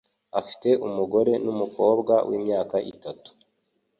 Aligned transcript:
afite 0.39 0.69
umugore 0.87 1.31
numukobwa 1.45 2.13
wimyaka 2.27 2.77
itatu. 2.93 3.29